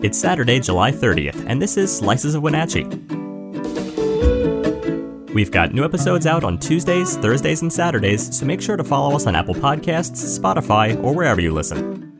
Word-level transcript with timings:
It's 0.00 0.16
Saturday, 0.16 0.60
July 0.60 0.92
30th, 0.92 1.44
and 1.48 1.60
this 1.60 1.76
is 1.76 1.94
Slices 1.94 2.36
of 2.36 2.42
Wenatchee. 2.44 2.84
We've 5.34 5.50
got 5.50 5.74
new 5.74 5.84
episodes 5.84 6.24
out 6.24 6.44
on 6.44 6.56
Tuesdays, 6.58 7.16
Thursdays, 7.16 7.62
and 7.62 7.72
Saturdays, 7.72 8.38
so 8.38 8.46
make 8.46 8.62
sure 8.62 8.76
to 8.76 8.84
follow 8.84 9.16
us 9.16 9.26
on 9.26 9.34
Apple 9.34 9.56
Podcasts, 9.56 10.38
Spotify, 10.38 10.96
or 11.02 11.12
wherever 11.12 11.40
you 11.40 11.52
listen. 11.52 12.16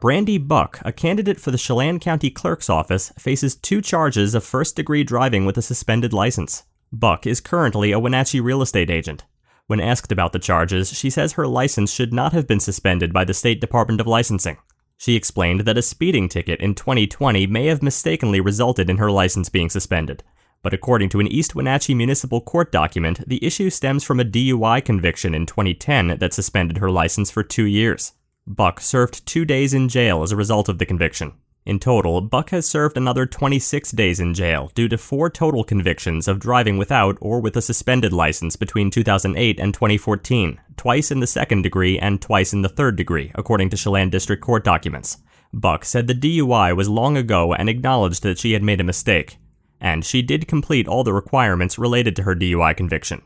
Brandy 0.01 0.39
Buck, 0.39 0.79
a 0.85 0.93
candidate 0.93 1.41
for 1.41 1.51
the 1.51 1.59
Chelan 1.59 1.99
County 1.99 2.31
Clerk's 2.31 2.71
Office, 2.71 3.13
faces 3.19 3.57
two 3.57 3.83
charges 3.83 4.33
of 4.33 4.45
first 4.45 4.77
degree 4.77 5.03
driving 5.03 5.45
with 5.45 5.59
a 5.59 5.63
suspended 5.63 6.13
license. 6.13 6.63
Buck 6.93 7.27
is 7.27 7.41
currently 7.41 7.91
a 7.91 7.99
Wenatchee 7.99 8.39
real 8.39 8.63
estate 8.63 8.91
agent. 8.91 9.25
When 9.67 9.81
asked 9.81 10.13
about 10.13 10.33
the 10.33 10.39
charges, 10.39 10.97
she 10.97 11.11
says 11.11 11.33
her 11.33 11.49
license 11.49 11.93
should 11.93 12.13
not 12.13 12.33
have 12.33 12.47
been 12.47 12.61
suspended 12.61 13.13
by 13.13 13.25
the 13.25 13.35
State 13.35 13.61
Department 13.61 14.01
of 14.01 14.07
Licensing. 14.07 14.59
She 14.99 15.17
explained 15.17 15.63
that 15.63 15.77
a 15.77 15.83
speeding 15.83 16.29
ticket 16.29 16.61
in 16.61 16.77
2020 16.77 17.49
may 17.49 17.67
have 17.67 17.83
mistakenly 17.83 18.41
resulted 18.41 18.89
in 18.89 18.99
her 18.99 19.11
license 19.11 19.49
being 19.49 19.69
suspended. 19.69 20.23
But 20.63 20.75
according 20.75 21.09
to 21.09 21.21
an 21.21 21.27
East 21.27 21.57
Wenatchee 21.57 21.95
Municipal 21.95 22.41
Court 22.41 22.71
document, 22.71 23.29
the 23.29 23.45
issue 23.45 23.69
stems 23.69 24.05
from 24.05 24.21
a 24.21 24.25
DUI 24.25 24.85
conviction 24.85 25.35
in 25.35 25.45
2010 25.45 26.19
that 26.21 26.33
suspended 26.33 26.79
her 26.79 26.91
license 26.91 27.33
for 27.33 27.43
two 27.43 27.67
years. 27.67 28.13
Buck 28.49 28.81
served 28.81 29.27
two 29.27 29.45
days 29.45 29.75
in 29.75 29.91
jail 29.91 30.23
as 30.23 30.33
a 30.33 30.37
result 30.37 30.71
of 30.71 30.79
the 30.79 30.87
conviction. 30.87 31.35
In 31.67 31.79
total, 31.79 32.23
Buck 32.23 32.49
has 32.49 32.67
served 32.67 32.97
another 32.97 33.27
26 33.27 33.91
days 33.91 34.21
in 34.21 34.33
jail 34.33 34.73
due 34.75 34.89
to 34.89 34.97
four 34.97 35.29
total 35.29 35.65
convictions 35.65 36.27
of 36.27 36.39
driving 36.39 36.79
without 36.79 37.19
or 37.21 37.41
with 37.41 37.59
a 37.59 37.63
suspended 37.63 38.11
license 38.11 38.57
between 38.57 38.91
2008 38.91 39.61
and 39.61 39.75
2014, 39.75 40.59
twice 40.79 41.11
in 41.11 41.21
the 41.21 41.27
second 41.27 41.61
degree 41.61 41.99
and 41.99 42.23
twice 42.23 42.55
in 42.55 42.63
the 42.63 42.71
third 42.71 42.97
degree, 42.97 43.31
according 43.35 43.69
to 43.69 43.77
Chelan 43.77 44.09
District 44.09 44.43
Court 44.43 44.65
documents. 44.65 45.19
Buck 45.53 45.85
said 45.85 46.07
the 46.07 46.15
DUI 46.15 46.75
was 46.75 46.89
long 46.89 47.19
ago 47.19 47.53
and 47.53 47.69
acknowledged 47.69 48.23
that 48.23 48.39
she 48.39 48.53
had 48.53 48.63
made 48.63 48.81
a 48.81 48.85
mistake. 48.85 49.37
And 49.79 50.07
she 50.07 50.23
did 50.23 50.49
complete 50.49 50.89
all 50.89 51.05
the 51.05 51.13
requirements 51.13 51.79
related 51.79 52.17
to 52.17 52.23
her 52.23 52.35
DUI 52.35 52.75
conviction. 52.75 53.21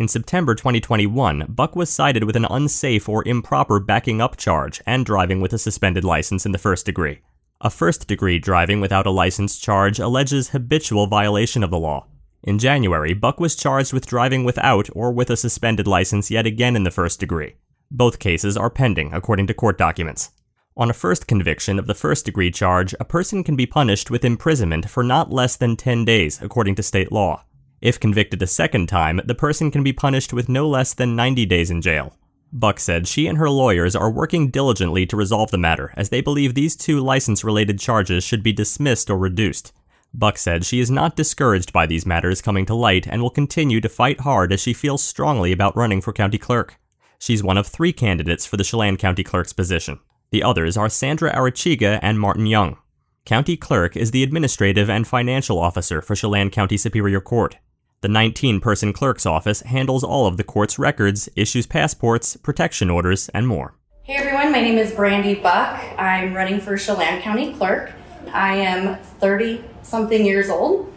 In 0.00 0.08
September 0.08 0.54
2021, 0.54 1.44
Buck 1.50 1.76
was 1.76 1.90
cited 1.90 2.24
with 2.24 2.34
an 2.34 2.46
unsafe 2.48 3.06
or 3.06 3.22
improper 3.28 3.78
backing 3.78 4.22
up 4.22 4.38
charge 4.38 4.80
and 4.86 5.04
driving 5.04 5.42
with 5.42 5.52
a 5.52 5.58
suspended 5.58 6.04
license 6.04 6.46
in 6.46 6.52
the 6.52 6.58
first 6.58 6.86
degree. 6.86 7.20
A 7.60 7.68
first 7.68 8.08
degree 8.08 8.38
driving 8.38 8.80
without 8.80 9.04
a 9.04 9.10
license 9.10 9.58
charge 9.58 9.98
alleges 9.98 10.48
habitual 10.48 11.06
violation 11.06 11.62
of 11.62 11.70
the 11.70 11.78
law. 11.78 12.06
In 12.42 12.58
January, 12.58 13.12
Buck 13.12 13.38
was 13.38 13.54
charged 13.54 13.92
with 13.92 14.06
driving 14.06 14.42
without 14.42 14.88
or 14.94 15.12
with 15.12 15.28
a 15.28 15.36
suspended 15.36 15.86
license 15.86 16.30
yet 16.30 16.46
again 16.46 16.76
in 16.76 16.84
the 16.84 16.90
first 16.90 17.20
degree. 17.20 17.56
Both 17.90 18.20
cases 18.20 18.56
are 18.56 18.70
pending, 18.70 19.12
according 19.12 19.48
to 19.48 19.54
court 19.54 19.76
documents. 19.76 20.30
On 20.78 20.88
a 20.88 20.94
first 20.94 21.26
conviction 21.26 21.78
of 21.78 21.86
the 21.86 21.94
first 21.94 22.24
degree 22.24 22.50
charge, 22.50 22.94
a 22.98 23.04
person 23.04 23.44
can 23.44 23.54
be 23.54 23.66
punished 23.66 24.10
with 24.10 24.24
imprisonment 24.24 24.88
for 24.88 25.02
not 25.02 25.30
less 25.30 25.56
than 25.56 25.76
10 25.76 26.06
days, 26.06 26.40
according 26.40 26.74
to 26.76 26.82
state 26.82 27.12
law. 27.12 27.44
If 27.80 27.98
convicted 27.98 28.42
a 28.42 28.46
second 28.46 28.88
time, 28.88 29.20
the 29.24 29.34
person 29.34 29.70
can 29.70 29.82
be 29.82 29.92
punished 29.92 30.32
with 30.32 30.48
no 30.48 30.68
less 30.68 30.92
than 30.92 31.16
90 31.16 31.46
days 31.46 31.70
in 31.70 31.80
jail. 31.80 32.14
Buck 32.52 32.80
said 32.80 33.06
she 33.06 33.26
and 33.26 33.38
her 33.38 33.48
lawyers 33.48 33.96
are 33.96 34.10
working 34.10 34.50
diligently 34.50 35.06
to 35.06 35.16
resolve 35.16 35.50
the 35.50 35.58
matter, 35.58 35.94
as 35.96 36.08
they 36.08 36.20
believe 36.20 36.54
these 36.54 36.76
two 36.76 37.00
license 37.00 37.44
related 37.44 37.78
charges 37.78 38.24
should 38.24 38.42
be 38.42 38.52
dismissed 38.52 39.08
or 39.08 39.16
reduced. 39.16 39.72
Buck 40.12 40.36
said 40.36 40.64
she 40.64 40.80
is 40.80 40.90
not 40.90 41.16
discouraged 41.16 41.72
by 41.72 41.86
these 41.86 42.04
matters 42.04 42.42
coming 42.42 42.66
to 42.66 42.74
light 42.74 43.06
and 43.06 43.22
will 43.22 43.30
continue 43.30 43.80
to 43.80 43.88
fight 43.88 44.20
hard 44.20 44.52
as 44.52 44.60
she 44.60 44.72
feels 44.72 45.02
strongly 45.02 45.52
about 45.52 45.76
running 45.76 46.00
for 46.00 46.12
county 46.12 46.38
clerk. 46.38 46.76
She's 47.18 47.42
one 47.42 47.56
of 47.56 47.66
three 47.66 47.92
candidates 47.92 48.44
for 48.44 48.56
the 48.56 48.64
Chelan 48.64 48.96
County 48.96 49.22
Clerk's 49.22 49.52
position. 49.52 50.00
The 50.32 50.42
others 50.42 50.76
are 50.76 50.88
Sandra 50.88 51.32
Arachiga 51.32 52.00
and 52.02 52.18
Martin 52.18 52.46
Young. 52.46 52.78
County 53.24 53.56
Clerk 53.56 53.96
is 53.96 54.10
the 54.10 54.22
administrative 54.22 54.90
and 54.90 55.06
financial 55.06 55.58
officer 55.58 56.02
for 56.02 56.16
Chelan 56.16 56.50
County 56.50 56.76
Superior 56.76 57.20
Court. 57.20 57.56
The 58.02 58.08
19 58.08 58.60
person 58.60 58.94
clerk's 58.94 59.26
office 59.26 59.60
handles 59.60 60.02
all 60.02 60.26
of 60.26 60.38
the 60.38 60.42
court's 60.42 60.78
records, 60.78 61.28
issues 61.36 61.66
passports, 61.66 62.34
protection 62.34 62.88
orders, 62.88 63.28
and 63.34 63.46
more. 63.46 63.74
Hey 64.04 64.14
everyone, 64.14 64.50
my 64.52 64.62
name 64.62 64.78
is 64.78 64.90
Brandy 64.94 65.34
Buck. 65.34 65.78
I'm 65.98 66.32
running 66.32 66.60
for 66.60 66.78
Chelan 66.78 67.20
County 67.20 67.52
Clerk. 67.52 67.92
I 68.32 68.54
am 68.54 68.96
30 68.96 69.62
something 69.82 70.24
years 70.24 70.48
old 70.48 70.90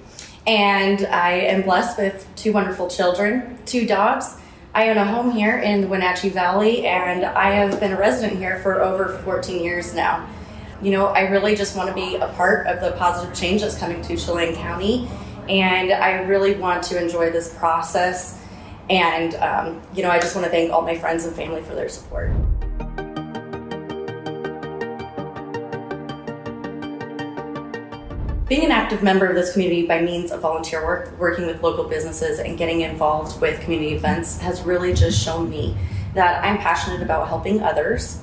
and 0.47 1.06
I 1.08 1.31
am 1.31 1.64
blessed 1.64 1.97
with 1.97 2.25
two 2.38 2.53
wonderful 2.53 2.88
children, 2.88 3.58
two 3.66 3.85
dogs. 3.85 4.38
I 4.74 4.88
own 4.88 4.96
a 4.96 5.03
home 5.03 5.31
here 5.31 5.58
in 5.58 5.81
the 5.81 5.88
Wenatchee 5.88 6.30
Valley 6.30 6.88
and 6.88 7.25
I 7.25 7.52
have 7.52 7.81
been 7.81 7.91
a 7.91 8.00
resident 8.00 8.40
here 8.40 8.59
for 8.59 8.81
over 8.81 9.20
14 9.25 9.62
years 9.62 9.94
now. 9.94 10.25
You 10.81 10.91
know, 10.91 11.08
I 11.08 11.24
really 11.24 11.58
just 11.58 11.75
want 11.75 11.90
to 11.90 11.96
be 11.96 12.16
a 12.16 12.30
part 12.30 12.66
of 12.68 12.80
the 12.80 12.94
positive 12.94 13.35
change 13.35 13.59
that's 13.59 13.78
coming 13.78 14.02
to 14.03 14.16
Chelan 14.16 14.56
County 14.56 15.09
and 15.50 15.92
I 15.92 16.22
really 16.24 16.56
want 16.56 16.84
to 16.86 17.02
enjoy 17.02 17.31
this 17.31 17.54
process. 17.56 18.42
And, 18.90 19.36
um, 19.36 19.81
you 19.94 20.04
know, 20.04 20.09
I 20.09 20.20
just 20.20 20.36
want 20.36 20.46
to 20.46 20.52
thank 20.52 20.72
all 20.72 20.81
my 20.81 20.98
friends 20.98 21.26
and 21.26 21.36
family 21.36 21.62
for 21.62 21.76
their 21.76 21.90
support. 21.90 22.31
Being 28.48 28.66
an 28.66 28.72
active 28.72 29.02
member 29.02 29.26
of 29.26 29.36
this 29.36 29.53
community 29.53 29.88
by 29.88 30.02
means 30.02 30.32
of 30.32 30.42
volunteer 30.42 30.86
work, 30.86 31.18
working 31.18 31.48
with 31.48 31.64
local 31.64 31.86
businesses, 31.86 32.40
and 32.40 32.58
getting 32.58 32.82
involved 32.82 33.42
with 33.42 33.59
community 33.62 33.96
events 33.96 34.40
has 34.40 34.62
really 34.62 34.94
just 34.94 35.24
shown 35.24 35.50
me 35.50 35.76
that 36.14 36.44
I'm 36.44 36.58
passionate 36.58 37.02
about 37.02 37.28
helping 37.30 37.62
others 37.62 38.22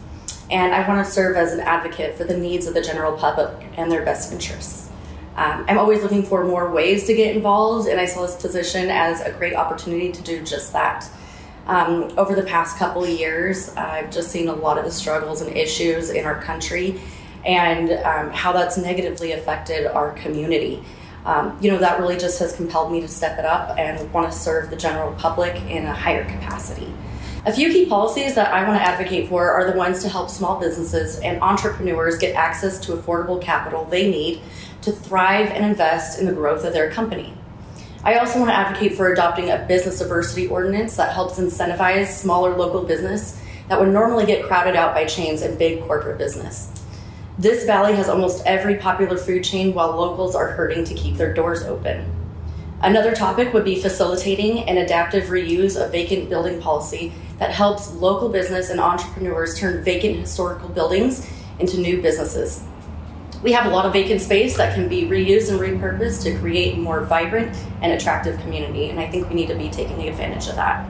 and 0.50 0.75
I 0.75 0.86
want 0.86 1.04
to 1.04 1.10
serve 1.10 1.36
as 1.36 1.53
an 1.53 1.60
advocate 1.60 2.16
for 2.16 2.25
the 2.25 2.36
needs 2.36 2.66
of 2.66 2.75
the 2.75 2.82
general 2.82 3.16
public 3.16 3.50
and 3.76 3.91
their 3.91 4.04
best 4.04 4.32
interests. 4.32 4.89
Um, 5.40 5.64
I'm 5.68 5.78
always 5.78 6.02
looking 6.02 6.22
for 6.22 6.44
more 6.44 6.70
ways 6.70 7.06
to 7.06 7.14
get 7.14 7.34
involved, 7.34 7.88
and 7.88 7.98
I 7.98 8.04
saw 8.04 8.26
this 8.26 8.36
position 8.36 8.90
as 8.90 9.22
a 9.22 9.32
great 9.32 9.54
opportunity 9.54 10.12
to 10.12 10.20
do 10.20 10.44
just 10.44 10.74
that. 10.74 11.08
Um, 11.66 12.12
over 12.18 12.34
the 12.34 12.42
past 12.42 12.76
couple 12.76 13.06
years, 13.06 13.74
I've 13.74 14.10
just 14.10 14.30
seen 14.30 14.48
a 14.48 14.52
lot 14.52 14.76
of 14.76 14.84
the 14.84 14.90
struggles 14.90 15.40
and 15.40 15.56
issues 15.56 16.10
in 16.10 16.26
our 16.26 16.42
country 16.42 17.00
and 17.46 17.90
um, 18.04 18.30
how 18.32 18.52
that's 18.52 18.76
negatively 18.76 19.32
affected 19.32 19.86
our 19.86 20.12
community. 20.12 20.84
Um, 21.24 21.56
you 21.62 21.70
know, 21.70 21.78
that 21.78 22.00
really 22.00 22.18
just 22.18 22.38
has 22.40 22.54
compelled 22.54 22.92
me 22.92 23.00
to 23.00 23.08
step 23.08 23.38
it 23.38 23.46
up 23.46 23.78
and 23.78 24.12
want 24.12 24.30
to 24.30 24.38
serve 24.38 24.68
the 24.68 24.76
general 24.76 25.14
public 25.14 25.56
in 25.62 25.86
a 25.86 25.94
higher 25.94 26.24
capacity. 26.24 26.92
A 27.46 27.52
few 27.52 27.72
key 27.72 27.86
policies 27.86 28.34
that 28.34 28.52
I 28.52 28.68
want 28.68 28.78
to 28.78 28.86
advocate 28.86 29.30
for 29.30 29.50
are 29.50 29.70
the 29.70 29.78
ones 29.78 30.02
to 30.02 30.10
help 30.10 30.28
small 30.28 30.60
businesses 30.60 31.18
and 31.20 31.40
entrepreneurs 31.40 32.18
get 32.18 32.34
access 32.34 32.78
to 32.80 32.92
affordable 32.92 33.40
capital 33.40 33.86
they 33.86 34.10
need 34.10 34.42
to 34.82 34.92
thrive 34.92 35.48
and 35.48 35.65
invest 35.65 36.20
in 36.20 36.26
the 36.26 36.32
growth 36.32 36.65
of 36.65 36.74
their 36.74 36.91
company. 36.91 37.32
I 38.04 38.18
also 38.18 38.41
want 38.41 38.50
to 38.50 38.54
advocate 38.54 38.94
for 38.94 39.10
adopting 39.10 39.50
a 39.50 39.65
business 39.66 40.00
diversity 40.00 40.48
ordinance 40.48 40.97
that 40.97 41.15
helps 41.15 41.38
incentivize 41.38 42.09
smaller 42.09 42.54
local 42.54 42.82
business 42.82 43.41
that 43.68 43.80
would 43.80 43.88
normally 43.88 44.26
get 44.26 44.44
crowded 44.44 44.76
out 44.76 44.94
by 44.94 45.06
chains 45.06 45.41
and 45.41 45.59
big 45.59 45.80
corporate 45.86 46.18
business. 46.18 46.70
This 47.38 47.65
valley 47.65 47.94
has 47.94 48.10
almost 48.10 48.44
every 48.44 48.76
popular 48.76 49.16
food 49.16 49.44
chain 49.44 49.72
while 49.72 49.97
locals 49.97 50.34
are 50.34 50.48
hurting 50.48 50.84
to 50.84 50.94
keep 50.94 51.16
their 51.16 51.32
doors 51.32 51.62
open. 51.62 52.19
Another 52.82 53.15
topic 53.15 53.53
would 53.53 53.65
be 53.65 53.80
facilitating 53.80 54.68
an 54.68 54.78
adaptive 54.78 55.24
reuse 55.24 55.82
of 55.82 55.92
vacant 55.92 56.28
building 56.28 56.60
policy 56.60 57.12
that 57.38 57.50
helps 57.50 57.92
local 57.94 58.28
business 58.28 58.71
and 58.71 58.80
entrepreneurs 58.80 59.59
turn 59.59 59.84
vacant 59.84 60.16
historical 60.16 60.68
buildings 60.68 61.30
into 61.59 61.78
new 61.78 62.00
businesses 62.00 62.65
we 63.42 63.53
have 63.53 63.65
a 63.66 63.71
lot 63.71 63.86
of 63.86 63.92
vacant 63.92 64.21
space 64.21 64.56
that 64.56 64.74
can 64.74 64.88
be 64.88 65.04
reused 65.04 65.50
and 65.50 65.59
repurposed 65.59 66.22
to 66.24 66.38
create 66.38 66.74
a 66.74 66.78
more 66.78 67.04
vibrant 67.04 67.56
and 67.80 67.92
attractive 67.92 68.38
community. 68.41 68.91
And 68.91 69.00
I 69.00 69.10
think 69.10 69.28
we 69.28 69.34
need 69.34 69.48
to 69.48 69.54
be 69.54 69.71
taking 69.71 70.09
advantage 70.09 70.48
of 70.48 70.56
that. 70.56 70.88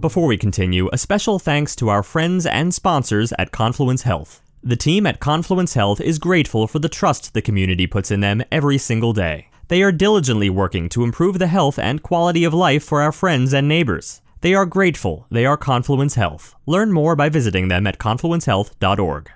before 0.00 0.26
we 0.26 0.38
continue, 0.38 0.88
a 0.90 0.96
special 0.96 1.38
thanks 1.38 1.76
to 1.76 1.90
our 1.90 2.02
friends 2.02 2.46
and 2.46 2.72
sponsors 2.72 3.30
at 3.38 3.50
Confluence 3.50 4.02
Health. 4.02 4.40
The 4.62 4.76
team 4.76 5.06
at 5.06 5.20
Confluence 5.20 5.74
Health 5.74 6.00
is 6.00 6.18
grateful 6.18 6.66
for 6.66 6.80
the 6.80 6.88
trust 6.88 7.32
the 7.32 7.40
community 7.40 7.86
puts 7.86 8.10
in 8.10 8.20
them 8.20 8.42
every 8.50 8.76
single 8.76 9.12
day. 9.12 9.50
They 9.68 9.82
are 9.82 9.92
diligently 9.92 10.50
working 10.50 10.88
to 10.90 11.04
improve 11.04 11.38
the 11.38 11.46
health 11.46 11.78
and 11.78 12.02
quality 12.02 12.42
of 12.42 12.52
life 12.52 12.82
for 12.82 13.00
our 13.00 13.12
friends 13.12 13.52
and 13.52 13.68
neighbors. 13.68 14.20
They 14.40 14.54
are 14.54 14.66
grateful. 14.66 15.26
They 15.30 15.46
are 15.46 15.56
Confluence 15.56 16.16
Health. 16.16 16.56
Learn 16.66 16.92
more 16.92 17.14
by 17.14 17.28
visiting 17.28 17.68
them 17.68 17.86
at 17.86 17.98
confluencehealth.org. 17.98 19.30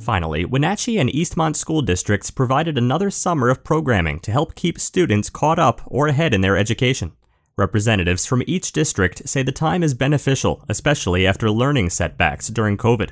Finally, 0.00 0.44
Wenatchee 0.44 0.98
and 0.98 1.10
Eastmont 1.10 1.56
school 1.56 1.82
districts 1.82 2.30
provided 2.30 2.78
another 2.78 3.10
summer 3.10 3.50
of 3.50 3.64
programming 3.64 4.18
to 4.20 4.32
help 4.32 4.54
keep 4.54 4.78
students 4.78 5.28
caught 5.28 5.58
up 5.58 5.82
or 5.86 6.08
ahead 6.08 6.32
in 6.32 6.40
their 6.40 6.56
education. 6.56 7.12
Representatives 7.56 8.26
from 8.26 8.42
each 8.48 8.72
district 8.72 9.28
say 9.28 9.44
the 9.44 9.52
time 9.52 9.84
is 9.84 9.94
beneficial, 9.94 10.64
especially 10.68 11.24
after 11.24 11.50
learning 11.50 11.90
setbacks 11.90 12.48
during 12.48 12.76
COVID. 12.76 13.10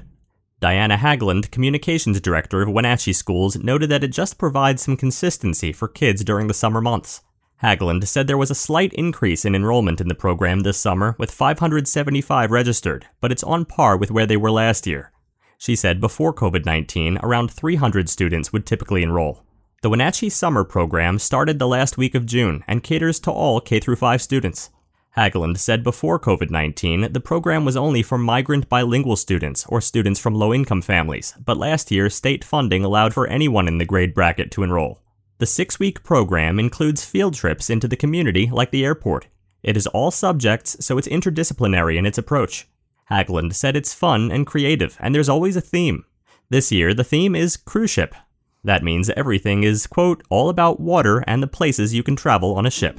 Diana 0.58 0.96
Haglund, 0.96 1.50
communications 1.52 2.20
director 2.20 2.60
of 2.62 2.68
Wenatchee 2.68 3.12
Schools, 3.12 3.56
noted 3.58 3.88
that 3.90 4.02
it 4.02 4.08
just 4.08 4.38
provides 4.38 4.82
some 4.82 4.96
consistency 4.96 5.72
for 5.72 5.86
kids 5.86 6.24
during 6.24 6.48
the 6.48 6.54
summer 6.54 6.80
months. 6.80 7.20
Haglund 7.62 8.04
said 8.08 8.26
there 8.26 8.36
was 8.36 8.50
a 8.50 8.56
slight 8.56 8.92
increase 8.94 9.44
in 9.44 9.54
enrollment 9.54 10.00
in 10.00 10.08
the 10.08 10.14
program 10.14 10.60
this 10.60 10.78
summer, 10.78 11.14
with 11.20 11.30
575 11.30 12.50
registered, 12.50 13.06
but 13.20 13.30
it's 13.30 13.44
on 13.44 13.64
par 13.64 13.96
with 13.96 14.10
where 14.10 14.26
they 14.26 14.36
were 14.36 14.50
last 14.50 14.88
year. 14.88 15.12
She 15.56 15.76
said 15.76 16.00
before 16.00 16.34
COVID 16.34 16.66
19, 16.66 17.18
around 17.22 17.52
300 17.52 18.08
students 18.08 18.52
would 18.52 18.66
typically 18.66 19.04
enroll. 19.04 19.44
The 19.82 19.90
Wenatchee 19.90 20.30
Summer 20.30 20.62
Program 20.62 21.18
started 21.18 21.58
the 21.58 21.66
last 21.66 21.98
week 21.98 22.14
of 22.14 22.24
June 22.24 22.62
and 22.68 22.84
caters 22.84 23.18
to 23.18 23.32
all 23.32 23.60
K 23.60 23.80
5 23.80 24.22
students. 24.22 24.70
Haglund 25.16 25.58
said 25.58 25.82
before 25.82 26.20
COVID 26.20 26.50
19, 26.50 27.12
the 27.12 27.18
program 27.18 27.64
was 27.64 27.76
only 27.76 28.00
for 28.00 28.16
migrant 28.16 28.68
bilingual 28.68 29.16
students 29.16 29.66
or 29.68 29.80
students 29.80 30.20
from 30.20 30.36
low 30.36 30.54
income 30.54 30.82
families, 30.82 31.34
but 31.44 31.56
last 31.56 31.90
year 31.90 32.08
state 32.08 32.44
funding 32.44 32.84
allowed 32.84 33.12
for 33.12 33.26
anyone 33.26 33.66
in 33.66 33.78
the 33.78 33.84
grade 33.84 34.14
bracket 34.14 34.52
to 34.52 34.62
enroll. 34.62 35.02
The 35.38 35.46
six 35.46 35.80
week 35.80 36.04
program 36.04 36.60
includes 36.60 37.04
field 37.04 37.34
trips 37.34 37.68
into 37.68 37.88
the 37.88 37.96
community 37.96 38.50
like 38.52 38.70
the 38.70 38.84
airport. 38.84 39.26
It 39.64 39.76
is 39.76 39.88
all 39.88 40.12
subjects, 40.12 40.76
so 40.78 40.96
it's 40.96 41.08
interdisciplinary 41.08 41.96
in 41.96 42.06
its 42.06 42.18
approach. 42.18 42.68
Haglund 43.10 43.56
said 43.56 43.74
it's 43.74 43.92
fun 43.92 44.30
and 44.30 44.46
creative, 44.46 44.96
and 45.00 45.12
there's 45.12 45.28
always 45.28 45.56
a 45.56 45.60
theme. 45.60 46.04
This 46.50 46.70
year, 46.70 46.94
the 46.94 47.02
theme 47.02 47.34
is 47.34 47.56
cruise 47.56 47.90
ship. 47.90 48.14
That 48.64 48.84
means 48.84 49.10
everything 49.10 49.64
is, 49.64 49.88
quote, 49.88 50.22
all 50.30 50.48
about 50.48 50.78
water 50.78 51.24
and 51.26 51.42
the 51.42 51.48
places 51.48 51.92
you 51.92 52.04
can 52.04 52.14
travel 52.14 52.54
on 52.54 52.64
a 52.64 52.70
ship. 52.70 52.96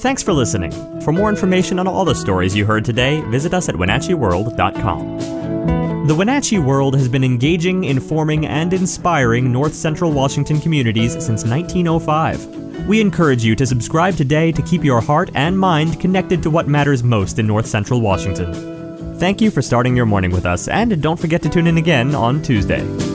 Thanks 0.00 0.22
for 0.22 0.32
listening. 0.32 0.72
For 1.02 1.12
more 1.12 1.28
information 1.28 1.78
on 1.78 1.86
all 1.86 2.06
the 2.06 2.14
stories 2.14 2.56
you 2.56 2.64
heard 2.64 2.86
today, 2.86 3.20
visit 3.22 3.52
us 3.52 3.68
at 3.68 3.74
WenatcheeWorld.com. 3.74 6.06
The 6.06 6.14
Wenatchee 6.14 6.58
World 6.58 6.94
has 6.94 7.06
been 7.06 7.22
engaging, 7.22 7.84
informing, 7.84 8.46
and 8.46 8.72
inspiring 8.72 9.52
North 9.52 9.74
Central 9.74 10.10
Washington 10.10 10.62
communities 10.62 11.12
since 11.12 11.44
1905. 11.44 12.88
We 12.88 13.02
encourage 13.02 13.44
you 13.44 13.54
to 13.56 13.66
subscribe 13.66 14.16
today 14.16 14.52
to 14.52 14.62
keep 14.62 14.84
your 14.84 15.02
heart 15.02 15.28
and 15.34 15.58
mind 15.58 16.00
connected 16.00 16.42
to 16.44 16.50
what 16.50 16.66
matters 16.66 17.02
most 17.02 17.38
in 17.38 17.46
North 17.46 17.66
Central 17.66 18.00
Washington. 18.00 18.77
Thank 19.18 19.40
you 19.40 19.50
for 19.50 19.62
starting 19.62 19.96
your 19.96 20.06
morning 20.06 20.30
with 20.30 20.46
us, 20.46 20.68
and 20.68 21.02
don't 21.02 21.18
forget 21.18 21.42
to 21.42 21.48
tune 21.48 21.66
in 21.66 21.76
again 21.76 22.14
on 22.14 22.40
Tuesday. 22.40 23.07